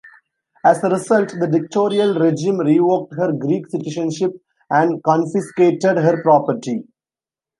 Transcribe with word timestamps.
As 0.65 0.83
a 0.83 0.89
result, 0.89 1.29
the 1.39 1.45
dictatorial 1.45 2.15
regime 2.17 2.57
revoked 2.57 3.13
her 3.17 3.31
Greek 3.33 3.69
citizenship 3.69 4.31
and 4.71 5.03
confiscated 5.03 5.95
her 5.97 6.23
property. 6.23 6.87